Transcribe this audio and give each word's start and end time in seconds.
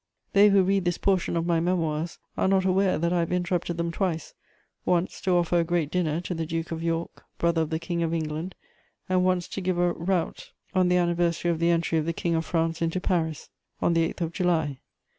They 0.33 0.49
who 0.49 0.63
read 0.63 0.85
this 0.85 0.97
portion 0.97 1.37
of 1.37 1.45
my 1.45 1.59
Memoirs 1.59 2.17
are 2.35 2.47
not 2.47 2.65
aware 2.65 2.97
that 2.97 3.13
I 3.13 3.19
have 3.19 3.31
interrupted 3.31 3.77
them 3.77 3.91
twice: 3.91 4.33
once 4.83 5.21
to 5.21 5.35
offer 5.37 5.59
a 5.59 5.63
great 5.63 5.91
dinner 5.91 6.19
to 6.21 6.33
the 6.33 6.47
Duke 6.47 6.71
of 6.71 6.81
York, 6.81 7.23
brother 7.37 7.61
of 7.61 7.69
the 7.69 7.77
King 7.77 8.01
of 8.01 8.11
England; 8.11 8.55
and 9.07 9.23
once 9.23 9.47
to 9.49 9.61
give 9.61 9.77
a 9.77 9.93
rout 9.93 10.53
on 10.73 10.87
the 10.89 10.97
anniversary 10.97 11.51
of 11.51 11.59
the 11.59 11.69
entry 11.69 11.99
of 11.99 12.05
the 12.07 12.13
King 12.13 12.33
of 12.33 12.47
France 12.47 12.81
into 12.81 12.99
Paris, 12.99 13.51
on 13.79 13.93
the 13.93 14.11
8th 14.11 14.21
of 14.21 14.33
July. 14.33 14.79